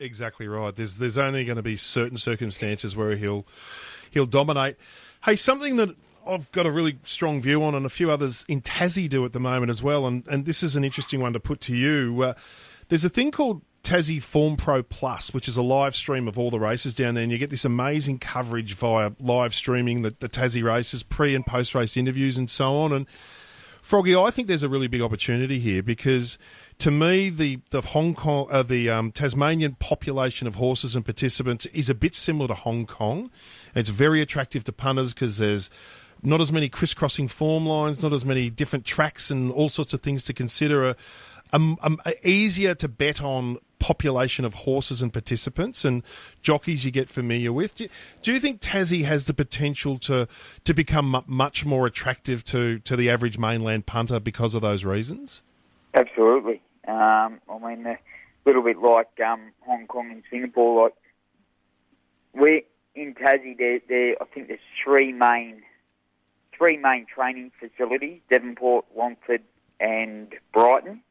Exactly 0.00 0.48
right. 0.48 0.74
There's 0.74 0.96
there's 0.96 1.18
only 1.18 1.44
going 1.44 1.56
to 1.56 1.62
be 1.62 1.76
certain 1.76 2.16
circumstances 2.16 2.96
where 2.96 3.14
he'll 3.14 3.46
he'll 4.10 4.26
dominate. 4.26 4.76
Hey, 5.24 5.36
something 5.36 5.76
that 5.76 5.90
I've 6.26 6.50
got 6.50 6.66
a 6.66 6.70
really 6.72 6.98
strong 7.04 7.40
view 7.40 7.62
on, 7.62 7.76
and 7.76 7.86
a 7.86 7.88
few 7.88 8.10
others 8.10 8.44
in 8.48 8.60
Tassie 8.60 9.08
do 9.08 9.24
at 9.24 9.32
the 9.32 9.38
moment 9.38 9.70
as 9.70 9.82
well. 9.82 10.06
And 10.06 10.26
and 10.26 10.46
this 10.46 10.64
is 10.64 10.74
an 10.74 10.82
interesting 10.82 11.20
one 11.20 11.32
to 11.32 11.40
put 11.40 11.60
to 11.62 11.76
you. 11.76 12.22
Uh, 12.22 12.34
there's 12.88 13.04
a 13.04 13.08
thing 13.08 13.30
called 13.30 13.62
Tassie 13.84 14.20
Form 14.20 14.56
Pro 14.56 14.82
Plus, 14.82 15.32
which 15.32 15.46
is 15.46 15.56
a 15.56 15.62
live 15.62 15.94
stream 15.94 16.26
of 16.26 16.40
all 16.40 16.50
the 16.50 16.58
races 16.58 16.92
down 16.94 17.14
there, 17.14 17.22
and 17.22 17.30
you 17.30 17.38
get 17.38 17.50
this 17.50 17.64
amazing 17.64 18.18
coverage 18.18 18.74
via 18.74 19.12
live 19.20 19.54
streaming 19.54 20.02
the, 20.02 20.14
the 20.18 20.28
Tassie 20.28 20.64
races, 20.64 21.04
pre 21.04 21.36
and 21.36 21.46
post 21.46 21.72
race 21.74 21.96
interviews, 21.96 22.36
and 22.36 22.50
so 22.50 22.76
on. 22.76 22.92
And 22.92 23.06
Froggy, 23.80 24.16
I 24.16 24.30
think 24.30 24.48
there's 24.48 24.62
a 24.64 24.68
really 24.68 24.88
big 24.88 25.02
opportunity 25.02 25.60
here 25.60 25.84
because 25.84 26.36
to 26.82 26.90
me, 26.90 27.30
the 27.30 27.60
the 27.70 27.80
Hong 27.80 28.12
Kong, 28.12 28.48
uh, 28.50 28.64
the 28.64 28.90
um, 28.90 29.12
Tasmanian 29.12 29.76
population 29.76 30.48
of 30.48 30.56
horses 30.56 30.96
and 30.96 31.04
participants 31.04 31.64
is 31.66 31.88
a 31.88 31.94
bit 31.94 32.12
similar 32.12 32.48
to 32.48 32.54
Hong 32.54 32.86
Kong. 32.86 33.30
It's 33.72 33.88
very 33.88 34.20
attractive 34.20 34.64
to 34.64 34.72
punters 34.72 35.14
because 35.14 35.38
there's 35.38 35.70
not 36.24 36.40
as 36.40 36.50
many 36.50 36.68
crisscrossing 36.68 37.28
form 37.28 37.66
lines, 37.66 38.02
not 38.02 38.12
as 38.12 38.24
many 38.24 38.50
different 38.50 38.84
tracks, 38.84 39.30
and 39.30 39.52
all 39.52 39.68
sorts 39.68 39.92
of 39.92 40.02
things 40.02 40.24
to 40.24 40.32
consider. 40.32 40.96
Um, 41.52 41.78
um, 41.82 42.00
easier 42.24 42.74
to 42.74 42.88
bet 42.88 43.22
on 43.22 43.58
population 43.78 44.44
of 44.44 44.54
horses 44.54 45.02
and 45.02 45.12
participants 45.12 45.84
and 45.84 46.02
jockeys 46.40 46.84
you 46.84 46.90
get 46.90 47.08
familiar 47.08 47.52
with. 47.52 47.76
Do 47.76 47.86
do 48.22 48.32
you 48.32 48.40
think 48.40 48.60
Tassie 48.60 49.04
has 49.04 49.26
the 49.26 49.34
potential 49.34 49.98
to 49.98 50.26
to 50.64 50.74
become 50.74 51.22
much 51.28 51.64
more 51.64 51.86
attractive 51.86 52.42
to, 52.46 52.80
to 52.80 52.96
the 52.96 53.08
average 53.08 53.38
mainland 53.38 53.86
punter 53.86 54.18
because 54.18 54.56
of 54.56 54.62
those 54.62 54.84
reasons? 54.84 55.42
Absolutely. 55.94 56.60
Um, 56.86 57.40
I 57.48 57.58
mean, 57.60 57.86
a 57.86 57.98
little 58.44 58.62
bit 58.62 58.78
like 58.78 59.20
um, 59.24 59.52
Hong 59.60 59.86
Kong 59.86 60.10
and 60.10 60.22
Singapore. 60.30 60.84
Like 60.84 60.94
we 62.34 62.64
in 62.94 63.14
Tassie, 63.14 63.56
there, 63.56 63.80
there 63.88 64.16
I 64.20 64.24
think 64.26 64.48
there's 64.48 64.60
three 64.82 65.12
main 65.12 65.62
three 66.56 66.76
main 66.76 67.06
training 67.06 67.52
facilities: 67.58 68.20
Devonport, 68.30 68.86
Longford, 68.96 69.42
and 69.80 70.34
Brighton. 70.52 71.02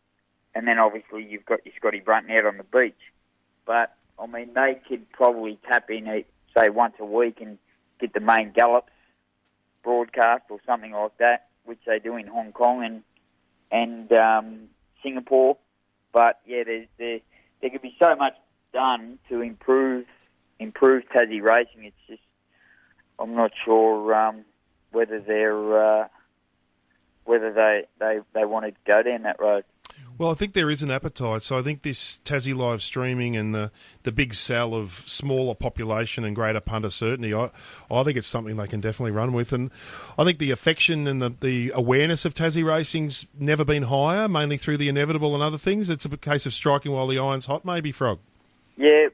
And 0.53 0.67
then 0.67 0.79
obviously 0.79 1.25
you've 1.25 1.45
got 1.45 1.65
your 1.65 1.73
Scotty 1.77 2.01
Brunton 2.01 2.35
out 2.35 2.45
on 2.45 2.57
the 2.57 2.63
beach. 2.63 2.99
But 3.65 3.95
I 4.19 4.27
mean, 4.27 4.53
they 4.53 4.79
could 4.87 5.09
probably 5.11 5.57
tap 5.67 5.89
in, 5.89 6.25
say 6.57 6.69
once 6.69 6.95
a 6.99 7.05
week 7.05 7.39
and 7.39 7.57
get 7.99 8.13
the 8.13 8.19
main 8.19 8.51
gallops 8.51 8.91
broadcast 9.83 10.43
or 10.49 10.59
something 10.65 10.91
like 10.91 11.17
that, 11.17 11.47
which 11.63 11.79
they 11.85 11.99
do 11.99 12.17
in 12.17 12.27
Hong 12.27 12.51
Kong 12.51 12.83
and 12.83 13.03
and 13.71 14.11
um, 14.11 14.69
Singapore. 15.03 15.57
But 16.13 16.39
yeah, 16.45 16.63
there's, 16.65 16.87
there 16.97 17.19
there 17.61 17.69
could 17.69 17.81
be 17.81 17.95
so 18.01 18.15
much 18.15 18.33
done 18.73 19.19
to 19.29 19.41
improve 19.41 20.05
improve 20.59 21.03
Tassie 21.13 21.41
racing. 21.41 21.85
It's 21.85 21.95
just 22.07 22.21
I'm 23.19 23.35
not 23.35 23.51
sure 23.63 24.13
um, 24.13 24.45
whether 24.91 25.19
they're 25.19 26.01
uh, 26.01 26.07
whether 27.25 27.53
they, 27.53 27.83
they, 27.99 28.19
they 28.33 28.45
want 28.45 28.65
to 28.65 28.73
go 28.85 29.01
down 29.03 29.23
that 29.23 29.39
road. 29.39 29.63
Well, 30.17 30.29
I 30.29 30.35
think 30.35 30.53
there 30.53 30.69
is 30.69 30.83
an 30.83 30.91
appetite. 30.91 31.41
So 31.41 31.57
I 31.57 31.63
think 31.63 31.81
this 31.81 32.19
Tassie 32.23 32.55
live 32.55 32.83
streaming 32.83 33.35
and 33.35 33.55
the, 33.55 33.71
the 34.03 34.11
big 34.11 34.35
sell 34.35 34.75
of 34.75 35.03
smaller 35.07 35.55
population 35.55 36.23
and 36.23 36.35
greater 36.35 36.59
punter 36.59 36.91
certainty, 36.91 37.33
I, 37.33 37.49
I 37.89 38.03
think 38.03 38.17
it's 38.17 38.27
something 38.27 38.55
they 38.55 38.67
can 38.67 38.81
definitely 38.81 39.13
run 39.13 39.33
with. 39.33 39.51
And 39.51 39.71
I 40.19 40.23
think 40.23 40.37
the 40.37 40.51
affection 40.51 41.07
and 41.07 41.21
the, 41.21 41.33
the 41.41 41.71
awareness 41.73 42.23
of 42.23 42.35
Tassie 42.35 42.63
racing's 42.63 43.25
never 43.39 43.65
been 43.65 43.83
higher, 43.83 44.27
mainly 44.27 44.57
through 44.57 44.77
the 44.77 44.89
inevitable 44.89 45.33
and 45.33 45.43
other 45.43 45.57
things. 45.57 45.89
It's 45.89 46.05
a 46.05 46.15
case 46.17 46.45
of 46.45 46.53
striking 46.53 46.91
while 46.91 47.07
the 47.07 47.17
iron's 47.17 47.47
hot, 47.47 47.65
maybe, 47.65 47.91
Frog. 47.91 48.19
Yeah, 48.77 49.07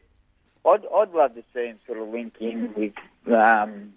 I'd, 0.65 0.85
I'd 0.93 1.11
love 1.13 1.35
to 1.35 1.43
see 1.53 1.67
him 1.67 1.79
sort 1.85 1.99
of 1.99 2.09
link 2.09 2.33
in 2.41 2.73
with, 2.75 3.33
um, 3.33 3.93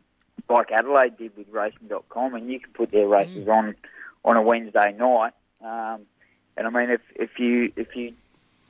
like 0.49 0.71
Adelaide 0.71 1.19
did 1.19 1.37
with 1.37 1.49
racing.com, 1.51 2.35
and 2.35 2.49
you 2.49 2.61
can 2.61 2.73
put 2.73 2.93
their 2.93 3.09
races 3.09 3.49
mm. 3.49 3.55
on 3.55 3.75
on 4.25 4.37
a 4.37 4.43
Wednesday 4.43 4.95
night. 4.99 5.33
Um, 5.65 6.03
and 6.61 6.69
I 6.69 6.79
mean, 6.79 6.91
if 6.91 7.01
if 7.17 7.39
you 7.39 7.73
if 7.75 7.97
you 7.97 8.13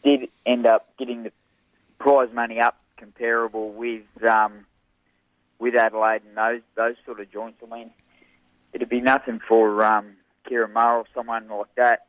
did 0.04 0.28
end 0.46 0.64
up 0.64 0.86
getting 0.96 1.24
the 1.24 1.32
prize 1.98 2.28
money 2.32 2.60
up 2.60 2.78
comparable 2.96 3.72
with 3.72 4.04
um, 4.24 4.64
with 5.58 5.74
Adelaide 5.74 6.22
and 6.24 6.36
those 6.36 6.60
those 6.76 6.94
sort 7.04 7.18
of 7.18 7.32
joints, 7.32 7.58
I 7.66 7.74
mean, 7.74 7.90
it'd 8.72 8.88
be 8.88 9.00
nothing 9.00 9.40
for 9.46 9.84
um, 9.84 10.12
Ciaron 10.48 10.72
Maher 10.72 10.98
or 10.98 11.04
someone 11.12 11.48
like 11.48 11.74
that 11.76 12.06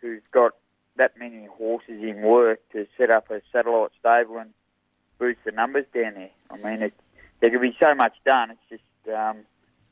who's 0.00 0.22
got 0.30 0.52
that 0.96 1.18
many 1.18 1.46
horses 1.46 2.00
in 2.00 2.22
work 2.22 2.60
to 2.70 2.86
set 2.96 3.10
up 3.10 3.28
a 3.32 3.42
satellite 3.52 3.90
stable 3.98 4.38
and 4.38 4.50
boost 5.18 5.40
the 5.44 5.50
numbers 5.50 5.86
down 5.92 6.14
there. 6.14 6.30
I 6.48 6.56
mean, 6.58 6.80
it, 6.80 6.94
there 7.40 7.50
could 7.50 7.60
be 7.60 7.76
so 7.82 7.92
much 7.96 8.14
done. 8.24 8.52
It's 8.52 8.60
just 8.70 9.16
um, 9.16 9.38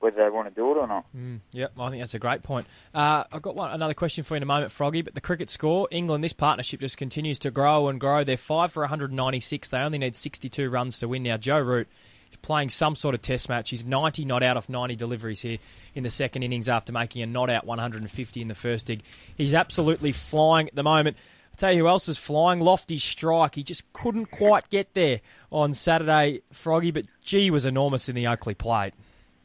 whether 0.02 0.22
they 0.22 0.30
want 0.30 0.48
to 0.48 0.54
do 0.54 0.72
it 0.72 0.76
or 0.76 0.86
not. 0.86 1.06
Mm, 1.16 1.40
yep, 1.52 1.72
I 1.78 1.90
think 1.90 2.02
that's 2.02 2.14
a 2.14 2.18
great 2.18 2.42
point. 2.42 2.66
Uh, 2.92 3.24
I've 3.32 3.42
got 3.42 3.54
one, 3.54 3.70
another 3.70 3.94
question 3.94 4.24
for 4.24 4.34
you 4.34 4.38
in 4.38 4.42
a 4.42 4.46
moment, 4.46 4.72
Froggy. 4.72 5.02
But 5.02 5.14
the 5.14 5.20
cricket 5.20 5.48
score, 5.48 5.86
England, 5.90 6.24
this 6.24 6.32
partnership 6.32 6.80
just 6.80 6.96
continues 6.96 7.38
to 7.40 7.50
grow 7.50 7.88
and 7.88 8.00
grow. 8.00 8.24
They're 8.24 8.36
five 8.36 8.72
for 8.72 8.80
196. 8.80 9.68
They 9.68 9.78
only 9.78 9.98
need 9.98 10.16
62 10.16 10.68
runs 10.68 10.98
to 10.98 11.08
win 11.08 11.22
now. 11.22 11.36
Joe 11.36 11.60
Root 11.60 11.86
is 12.32 12.36
playing 12.38 12.70
some 12.70 12.96
sort 12.96 13.14
of 13.14 13.22
test 13.22 13.48
match. 13.48 13.70
He's 13.70 13.84
90 13.84 14.24
not 14.24 14.42
out 14.42 14.56
of 14.56 14.68
90 14.68 14.96
deliveries 14.96 15.40
here 15.40 15.58
in 15.94 16.02
the 16.02 16.10
second 16.10 16.42
innings 16.42 16.68
after 16.68 16.92
making 16.92 17.22
a 17.22 17.26
not 17.26 17.48
out 17.48 17.64
150 17.64 18.42
in 18.42 18.48
the 18.48 18.54
first 18.56 18.86
dig. 18.86 19.02
He's 19.36 19.54
absolutely 19.54 20.10
flying 20.10 20.66
at 20.66 20.74
the 20.74 20.82
moment. 20.82 21.16
I'll 21.52 21.56
tell 21.56 21.72
you 21.72 21.80
who 21.80 21.88
else 21.88 22.08
is 22.08 22.18
flying. 22.18 22.60
Lofty 22.60 22.98
Strike. 22.98 23.54
He 23.54 23.62
just 23.62 23.92
couldn't 23.92 24.32
quite 24.32 24.68
get 24.68 24.94
there 24.94 25.20
on 25.52 25.74
Saturday, 25.74 26.40
Froggy, 26.50 26.90
but 26.90 27.04
gee 27.22 27.50
was 27.52 27.66
enormous 27.66 28.08
in 28.08 28.16
the 28.16 28.26
Oakleigh 28.26 28.58
plate. 28.58 28.94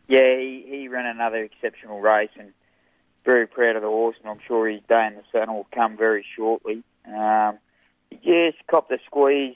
Yeah, 0.07 0.37
he, 0.37 0.65
he 0.67 0.87
ran 0.87 1.05
another 1.05 1.43
exceptional 1.43 1.99
race 1.99 2.29
and 2.39 2.53
very 3.25 3.45
proud 3.45 3.75
of 3.75 3.81
the 3.81 3.89
horse, 3.89 4.15
and 4.21 4.29
I'm 4.29 4.39
sure 4.47 4.69
his 4.69 4.81
day 4.87 5.05
in 5.07 5.15
the 5.15 5.23
sun 5.31 5.53
will 5.53 5.67
come 5.73 5.97
very 5.97 6.25
shortly. 6.35 6.83
Um, 7.05 7.59
he 8.09 8.17
just 8.17 8.65
copped 8.67 8.91
a 8.91 8.99
squeeze 9.05 9.55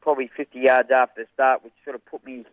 probably 0.00 0.30
50 0.34 0.58
yards 0.58 0.90
after 0.90 1.22
the 1.22 1.28
start, 1.34 1.62
which 1.62 1.74
sort 1.84 1.96
of 1.96 2.04
put 2.06 2.24
me 2.24 2.44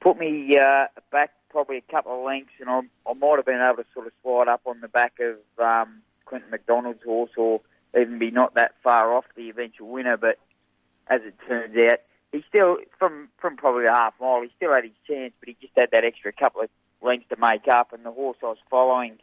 put 0.00 0.18
me 0.18 0.56
uh, 0.58 0.86
back 1.10 1.32
probably 1.50 1.78
a 1.78 1.92
couple 1.92 2.18
of 2.18 2.24
lengths, 2.24 2.52
and 2.60 2.68
I, 2.68 2.80
I 3.08 3.12
might 3.14 3.36
have 3.36 3.46
been 3.46 3.60
able 3.62 3.76
to 3.76 3.88
sort 3.92 4.06
of 4.06 4.12
slide 4.22 4.48
up 4.48 4.62
on 4.66 4.80
the 4.80 4.88
back 4.88 5.18
of 5.20 5.36
um, 5.62 6.00
Quinton 6.24 6.50
McDonald's 6.50 7.02
horse, 7.04 7.30
or 7.36 7.60
even 7.98 8.18
be 8.18 8.30
not 8.30 8.54
that 8.54 8.74
far 8.82 9.14
off 9.14 9.24
the 9.36 9.50
eventual 9.50 9.88
winner. 9.88 10.16
But 10.16 10.38
as 11.08 11.20
it 11.22 11.34
turns 11.46 11.76
out, 11.76 12.00
he 12.36 12.44
still 12.48 12.76
from 12.98 13.28
from 13.38 13.56
probably 13.56 13.86
a 13.86 13.92
half 13.92 14.14
mile. 14.20 14.42
He 14.42 14.50
still 14.56 14.72
had 14.72 14.84
his 14.84 14.92
chance, 15.06 15.32
but 15.40 15.48
he 15.48 15.56
just 15.60 15.72
had 15.76 15.90
that 15.92 16.04
extra 16.04 16.32
couple 16.32 16.62
of 16.62 16.68
lengths 17.02 17.28
to 17.30 17.36
make 17.36 17.66
up. 17.68 17.92
And 17.92 18.04
the 18.04 18.12
horse 18.12 18.36
I 18.42 18.46
was 18.46 18.58
following 18.70 19.18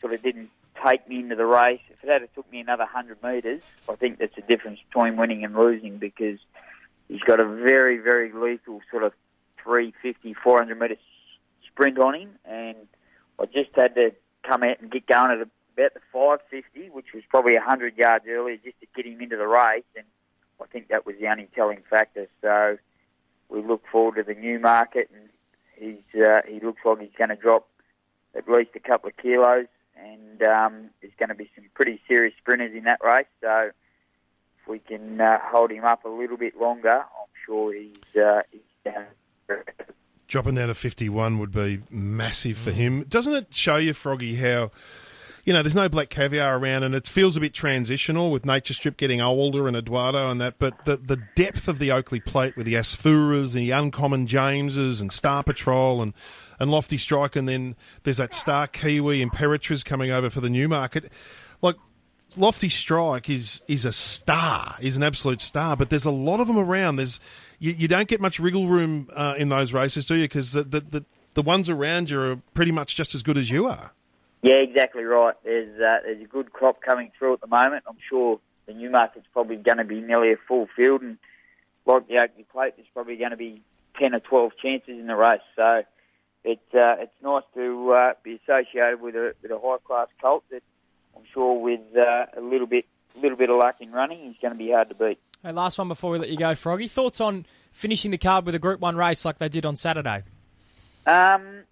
sort 0.00 0.12
of 0.12 0.22
didn't 0.22 0.50
take 0.84 1.08
me 1.08 1.20
into 1.20 1.36
the 1.36 1.46
race. 1.46 1.80
If 1.90 2.02
it 2.02 2.10
had 2.10 2.22
it 2.22 2.30
took 2.34 2.50
me 2.50 2.60
another 2.60 2.84
hundred 2.84 3.22
metres, 3.22 3.62
I 3.88 3.94
think 3.94 4.18
that's 4.18 4.34
the 4.34 4.42
difference 4.42 4.80
between 4.88 5.16
winning 5.16 5.44
and 5.44 5.54
losing 5.54 5.98
because 5.98 6.38
he's 7.08 7.20
got 7.20 7.40
a 7.40 7.46
very 7.46 7.98
very 7.98 8.32
lethal 8.32 8.80
sort 8.90 9.04
of 9.04 9.12
350, 9.62 10.34
400 10.34 10.78
metre 10.78 10.96
sprint 11.66 11.98
on 11.98 12.14
him, 12.14 12.30
and 12.44 12.76
I 13.38 13.46
just 13.46 13.70
had 13.74 13.94
to 13.94 14.12
come 14.42 14.62
out 14.62 14.80
and 14.80 14.90
get 14.90 15.06
going 15.06 15.30
at 15.30 15.40
about 15.40 15.94
the 15.94 16.00
550, 16.12 16.90
which 16.90 17.12
was 17.14 17.22
probably 17.28 17.54
100 17.54 17.96
yards 17.96 18.24
earlier, 18.28 18.56
just 18.56 18.80
to 18.80 18.86
get 18.96 19.06
him 19.06 19.20
into 19.20 19.36
the 19.36 19.46
race. 19.46 19.84
And 19.94 20.06
I 20.62 20.66
think 20.66 20.88
that 20.88 21.06
was 21.06 21.16
the 21.20 21.28
only 21.28 21.48
telling 21.54 21.82
factor. 21.88 22.26
So 22.42 22.78
we 23.48 23.62
look 23.62 23.82
forward 23.90 24.16
to 24.16 24.22
the 24.22 24.38
Newmarket, 24.38 25.10
and 25.12 25.28
he's 25.76 26.22
uh, 26.22 26.40
he 26.46 26.60
looks 26.60 26.80
like 26.84 27.00
he's 27.00 27.10
going 27.16 27.30
to 27.30 27.36
drop 27.36 27.68
at 28.36 28.48
least 28.48 28.70
a 28.74 28.80
couple 28.80 29.08
of 29.08 29.16
kilos, 29.16 29.66
and 29.96 30.42
um, 30.42 30.90
there's 31.00 31.12
going 31.18 31.30
to 31.30 31.34
be 31.34 31.50
some 31.54 31.64
pretty 31.74 32.00
serious 32.08 32.34
sprinters 32.38 32.74
in 32.74 32.84
that 32.84 33.00
race. 33.02 33.26
So 33.40 33.70
if 34.60 34.68
we 34.68 34.78
can 34.78 35.20
uh, 35.20 35.38
hold 35.42 35.70
him 35.70 35.84
up 35.84 36.04
a 36.04 36.08
little 36.08 36.36
bit 36.36 36.58
longer, 36.58 36.98
I'm 36.98 37.32
sure 37.46 37.72
he's 37.72 38.20
uh, 38.20 38.42
he's 38.50 38.60
down. 38.84 39.06
Dropping 40.26 40.56
down 40.56 40.68
to 40.68 40.74
51 40.74 41.38
would 41.38 41.52
be 41.52 41.82
massive 41.88 42.58
for 42.58 42.70
him. 42.70 43.04
Doesn't 43.08 43.34
it 43.34 43.46
show 43.50 43.76
you, 43.76 43.94
Froggy, 43.94 44.36
how 44.36 44.70
you 45.48 45.54
know, 45.54 45.62
there's 45.62 45.74
no 45.74 45.88
black 45.88 46.10
caviar 46.10 46.58
around, 46.58 46.82
and 46.82 46.94
it 46.94 47.08
feels 47.08 47.34
a 47.34 47.40
bit 47.40 47.54
transitional 47.54 48.30
with 48.30 48.44
Nature 48.44 48.74
Strip 48.74 48.98
getting 48.98 49.22
older 49.22 49.66
and 49.66 49.78
Eduardo 49.78 50.30
and 50.30 50.38
that. 50.42 50.58
But 50.58 50.84
the 50.84 50.98
the 50.98 51.16
depth 51.36 51.68
of 51.68 51.78
the 51.78 51.90
Oakleigh 51.90 52.20
Plate 52.20 52.54
with 52.54 52.66
the 52.66 52.74
Asfooras 52.74 53.56
and 53.56 53.64
the 53.64 53.70
Uncommon 53.70 54.26
Jameses 54.26 55.00
and 55.00 55.10
Star 55.10 55.42
Patrol 55.42 56.02
and 56.02 56.12
and 56.60 56.70
Lofty 56.70 56.98
Strike, 56.98 57.34
and 57.34 57.48
then 57.48 57.76
there's 58.02 58.18
that 58.18 58.34
Star 58.34 58.66
Kiwi 58.66 59.24
Imperatriz 59.24 59.82
coming 59.82 60.10
over 60.10 60.28
for 60.28 60.42
the 60.42 60.50
Newmarket. 60.50 61.10
Like 61.62 61.76
Lofty 62.36 62.68
Strike 62.68 63.30
is 63.30 63.62
is 63.68 63.86
a 63.86 63.92
star, 63.92 64.76
is 64.82 64.98
an 64.98 65.02
absolute 65.02 65.40
star. 65.40 65.78
But 65.78 65.88
there's 65.88 66.04
a 66.04 66.10
lot 66.10 66.40
of 66.40 66.46
them 66.46 66.58
around. 66.58 66.96
There's 66.96 67.20
you, 67.58 67.72
you 67.72 67.88
don't 67.88 68.06
get 68.06 68.20
much 68.20 68.38
wriggle 68.38 68.68
room 68.68 69.08
uh, 69.14 69.36
in 69.38 69.48
those 69.48 69.72
races, 69.72 70.04
do 70.04 70.16
you? 70.16 70.24
Because 70.24 70.52
the, 70.52 70.64
the 70.64 70.80
the 70.80 71.04
the 71.32 71.42
ones 71.42 71.70
around 71.70 72.10
you 72.10 72.20
are 72.20 72.36
pretty 72.52 72.70
much 72.70 72.96
just 72.96 73.14
as 73.14 73.22
good 73.22 73.38
as 73.38 73.48
you 73.48 73.66
are. 73.66 73.92
Yeah, 74.42 74.54
exactly 74.54 75.04
right. 75.04 75.34
There's 75.44 75.74
uh, 75.80 75.98
there's 76.04 76.22
a 76.22 76.26
good 76.26 76.52
crop 76.52 76.80
coming 76.80 77.10
through 77.18 77.34
at 77.34 77.40
the 77.40 77.46
moment. 77.48 77.84
I'm 77.88 77.98
sure 78.08 78.40
the 78.66 78.74
Newmarket's 78.74 79.26
probably 79.32 79.56
going 79.56 79.78
to 79.78 79.84
be 79.84 80.00
nearly 80.00 80.32
a 80.32 80.36
full 80.46 80.68
field, 80.76 81.02
and 81.02 81.18
like 81.86 82.06
the 82.06 82.18
Oakleigh 82.18 82.44
Plate, 82.52 82.74
there's 82.76 82.88
probably 82.94 83.16
going 83.16 83.32
to 83.32 83.36
be 83.36 83.62
ten 83.98 84.14
or 84.14 84.20
twelve 84.20 84.52
chances 84.62 84.98
in 84.98 85.06
the 85.06 85.16
race. 85.16 85.40
So 85.56 85.82
it's 86.44 86.74
uh, 86.74 86.96
it's 87.00 87.12
nice 87.22 87.42
to 87.54 87.92
uh, 87.92 88.12
be 88.22 88.40
associated 88.42 89.00
with 89.00 89.16
a 89.16 89.34
with 89.42 89.50
a 89.50 89.58
high 89.58 89.78
class 89.84 90.08
colt 90.20 90.44
that 90.50 90.62
I'm 91.16 91.24
sure 91.32 91.60
with 91.60 91.80
uh, 91.96 92.26
a 92.36 92.40
little 92.40 92.66
bit 92.66 92.84
little 93.20 93.36
bit 93.36 93.50
of 93.50 93.58
luck 93.58 93.76
in 93.80 93.90
running, 93.90 94.18
he's 94.18 94.36
going 94.40 94.52
to 94.52 94.58
be 94.58 94.70
hard 94.70 94.88
to 94.90 94.94
beat. 94.94 95.18
Hey, 95.42 95.52
last 95.52 95.78
one 95.78 95.88
before 95.88 96.10
we 96.12 96.18
let 96.18 96.30
you 96.30 96.36
go, 96.36 96.54
Froggy. 96.54 96.88
Thoughts 96.88 97.20
on 97.20 97.46
finishing 97.72 98.10
the 98.10 98.18
card 98.18 98.46
with 98.46 98.54
a 98.54 98.58
Group 98.58 98.80
One 98.80 98.96
race 98.96 99.24
like 99.24 99.38
they 99.38 99.48
did 99.48 99.66
on 99.66 99.76
Saturday? 99.76 100.22
Um, 101.06 101.64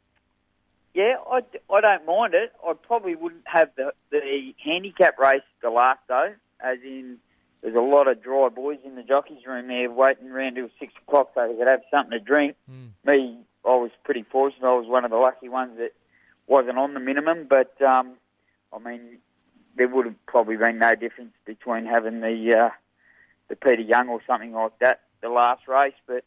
yeah, 0.97 1.17
I, 1.31 1.43
I 1.71 1.81
don't 1.83 2.07
mind 2.07 2.33
it. 2.33 2.53
I 2.67 2.73
probably 2.73 3.15
wouldn't 3.15 3.45
have 3.45 3.69
the, 3.77 3.93
the 4.11 4.55
handicap 4.65 5.19
race 5.19 5.43
the 5.63 5.69
last 5.69 6.01
though, 6.09 6.33
as 6.59 6.79
in 6.83 7.19
there's 7.61 7.77
a 7.77 7.81
lot 7.81 8.09
of 8.09 8.23
dry 8.23 8.49
boys 8.49 8.79
in 8.83 8.95
the 8.95 9.03
jockeys 9.03 9.45
room 9.47 9.69
there 9.69 9.91
waiting 9.91 10.31
around 10.31 10.55
till 10.55 10.71
six 10.81 10.95
o'clock 11.07 11.33
so 11.35 11.47
they 11.47 11.59
could 11.59 11.67
have 11.67 11.83
something 11.91 12.19
to 12.19 12.19
drink. 12.19 12.57
Mm. 12.71 12.93
Me, 13.05 13.37
I 13.67 13.77
was 13.77 13.91
pretty 14.05 14.23
fortunate. 14.23 14.67
I 14.67 14.73
was 14.73 14.89
one 14.89 15.05
of 15.05 15.11
the 15.11 15.19
lucky 15.19 15.51
ones 15.51 15.77
that 15.77 15.93
wasn't 16.47 16.79
on 16.79 16.95
the 16.95 17.01
minimum, 17.01 17.47
but 17.47 17.75
um, 17.83 18.15
I 18.73 18.79
mean, 18.79 19.19
there 19.77 19.89
would 19.89 20.07
have 20.07 20.27
probably 20.27 20.57
been 20.57 20.79
no 20.79 20.95
difference 20.95 21.35
between 21.45 21.85
having 21.85 22.21
the 22.21 22.57
uh, 22.57 22.71
the 23.49 23.57
Peter 23.57 23.83
Young 23.83 24.09
or 24.09 24.23
something 24.27 24.53
like 24.53 24.79
that 24.79 25.03
the 25.21 25.29
last 25.29 25.69
race. 25.69 25.93
But 26.07 26.25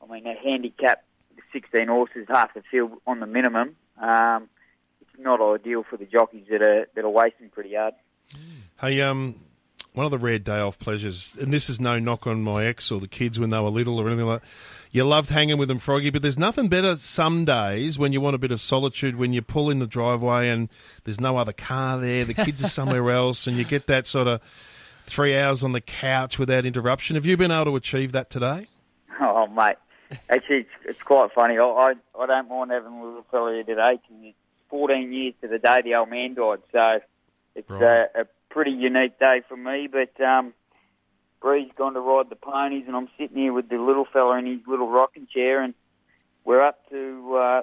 I 0.00 0.12
mean, 0.12 0.28
a 0.28 0.34
handicap 0.34 1.02
16 1.52 1.88
horses, 1.88 2.26
half 2.28 2.54
the 2.54 2.62
field 2.70 2.92
on 3.04 3.18
the 3.18 3.26
minimum 3.26 3.74
um, 4.00 4.48
it's 5.00 5.18
not 5.18 5.40
ideal 5.40 5.84
for 5.88 5.96
the 5.96 6.06
jockeys 6.06 6.46
that 6.50 6.62
are 6.62 6.86
that 6.94 7.04
are 7.04 7.10
wasting 7.10 7.48
pretty 7.48 7.74
hard. 7.74 7.94
Hey, 8.80 9.00
um, 9.00 9.36
one 9.94 10.04
of 10.04 10.10
the 10.10 10.18
rare 10.18 10.38
day 10.38 10.58
off 10.58 10.78
pleasures, 10.78 11.36
and 11.40 11.52
this 11.52 11.70
is 11.70 11.80
no 11.80 11.98
knock 11.98 12.26
on 12.26 12.42
my 12.42 12.66
ex 12.66 12.90
or 12.90 13.00
the 13.00 13.08
kids 13.08 13.40
when 13.40 13.50
they 13.50 13.58
were 13.58 13.70
little 13.70 13.98
or 13.98 14.06
anything 14.08 14.26
like. 14.26 14.42
that. 14.42 14.48
You 14.92 15.04
loved 15.04 15.30
hanging 15.30 15.58
with 15.58 15.68
them, 15.68 15.78
Froggy, 15.78 16.10
but 16.10 16.22
there's 16.22 16.38
nothing 16.38 16.68
better 16.68 16.96
some 16.96 17.44
days 17.44 17.98
when 17.98 18.12
you 18.12 18.20
want 18.20 18.34
a 18.34 18.38
bit 18.38 18.50
of 18.50 18.62
solitude 18.62 19.16
when 19.16 19.32
you 19.32 19.42
pull 19.42 19.68
in 19.68 19.78
the 19.78 19.86
driveway 19.86 20.48
and 20.48 20.70
there's 21.04 21.20
no 21.20 21.36
other 21.36 21.52
car 21.52 21.98
there, 21.98 22.24
the 22.24 22.32
kids 22.32 22.62
are 22.62 22.68
somewhere 22.68 23.10
else, 23.10 23.46
and 23.46 23.58
you 23.58 23.64
get 23.64 23.86
that 23.88 24.06
sort 24.06 24.26
of 24.26 24.40
three 25.04 25.36
hours 25.36 25.62
on 25.62 25.72
the 25.72 25.80
couch 25.80 26.38
without 26.38 26.64
interruption. 26.64 27.14
Have 27.14 27.26
you 27.26 27.36
been 27.36 27.50
able 27.50 27.66
to 27.66 27.76
achieve 27.76 28.12
that 28.12 28.30
today? 28.30 28.68
Oh, 29.20 29.46
mate, 29.46 29.76
actually, 30.28 30.58
it's, 30.60 30.70
it's 30.84 31.02
quite 31.02 31.30
funny. 31.34 31.58
I, 31.58 31.62
I 31.64 31.92
I 32.18 32.26
don't 32.26 32.48
mind 32.48 32.70
having 32.70 32.92
a 32.92 33.04
little 33.04 33.26
fella 33.30 33.52
here 33.54 33.64
today 33.64 33.98
'cause 33.98 34.16
it's 34.22 34.36
14 34.70 35.12
years 35.12 35.34
to 35.42 35.48
the 35.48 35.58
day 35.58 35.82
the 35.82 35.94
old 35.94 36.10
man 36.10 36.34
died. 36.34 36.58
So 36.72 37.00
it's 37.54 37.70
Right. 37.70 38.08
a, 38.14 38.22
a 38.22 38.24
pretty 38.50 38.72
unique 38.72 39.18
day 39.18 39.42
for 39.48 39.56
me. 39.56 39.88
But 39.88 40.20
um, 40.24 40.54
Bree's 41.40 41.70
gone 41.76 41.94
to 41.94 42.00
ride 42.00 42.30
the 42.30 42.36
ponies, 42.36 42.84
and 42.86 42.96
I'm 42.96 43.08
sitting 43.18 43.36
here 43.36 43.52
with 43.52 43.68
the 43.68 43.78
little 43.78 44.06
fella 44.12 44.38
in 44.38 44.46
his 44.46 44.60
little 44.66 44.88
rocking 44.88 45.26
chair, 45.32 45.62
and 45.62 45.74
we're 46.44 46.62
up 46.64 46.88
to 46.90 47.36
uh, 47.36 47.62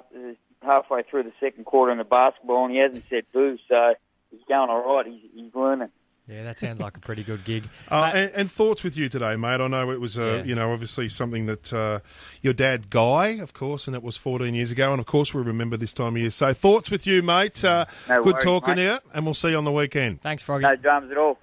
halfway 0.62 1.02
through 1.02 1.24
the 1.24 1.32
second 1.40 1.64
quarter 1.64 1.92
in 1.92 1.98
the 1.98 2.04
basketball, 2.04 2.64
and 2.64 2.74
he 2.74 2.80
hasn't 2.80 3.04
said 3.10 3.24
boo. 3.32 3.58
So 3.68 3.94
he's 4.30 4.40
going 4.48 4.70
all 4.70 4.96
right. 4.96 5.06
He's, 5.06 5.30
he's 5.34 5.54
learning. 5.54 5.90
Yeah, 6.26 6.44
that 6.44 6.58
sounds 6.58 6.80
like 6.80 6.96
a 6.96 7.00
pretty 7.00 7.22
good 7.22 7.44
gig. 7.44 7.64
Uh, 7.90 8.10
and, 8.14 8.30
and 8.34 8.50
thoughts 8.50 8.82
with 8.82 8.96
you 8.96 9.08
today, 9.10 9.36
mate. 9.36 9.60
I 9.60 9.66
know 9.68 9.90
it 9.90 10.00
was, 10.00 10.18
uh, 10.18 10.36
Yeah. 10.38 10.44
you 10.44 10.54
know, 10.54 10.72
obviously 10.72 11.08
something 11.10 11.44
that 11.46 11.70
uh, 11.72 12.00
your 12.40 12.54
dad, 12.54 12.88
Guy, 12.88 13.28
of 13.40 13.52
course, 13.52 13.86
and 13.86 13.94
it 13.94 14.02
was 14.02 14.16
14 14.16 14.54
years 14.54 14.70
ago, 14.70 14.90
and 14.92 15.00
of 15.00 15.06
course 15.06 15.34
we 15.34 15.42
remember 15.42 15.76
this 15.76 15.92
time 15.92 16.16
of 16.16 16.22
year. 16.22 16.30
So 16.30 16.52
thoughts 16.54 16.90
with 16.90 17.06
you, 17.06 17.22
mate. 17.22 17.62
Uh, 17.62 17.84
No 18.08 18.24
good 18.24 18.32
worries, 18.34 18.44
talking 18.44 18.76
mate. 18.76 18.82
here, 18.82 19.00
and 19.12 19.24
we'll 19.26 19.34
see 19.34 19.50
you 19.50 19.58
on 19.58 19.64
the 19.64 19.70
weekend. 19.72 20.22
Thanks, 20.22 20.42
Froggy. 20.42 20.62
No 20.62 20.74
dramas 20.76 21.10
at 21.10 21.18
all. 21.18 21.38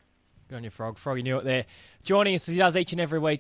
Good 0.50 0.56
on 0.58 0.64
your 0.64 0.72
frog. 0.72 0.98
Froggy 0.98 1.24
Newitt 1.24 1.44
there. 1.46 1.66
Joining 2.04 2.36
us 2.36 2.50
as 2.50 2.56
he 2.56 2.60
does 2.60 2.76
each 2.76 2.92
and 2.92 3.00
every 3.00 3.20
week 3.20 3.40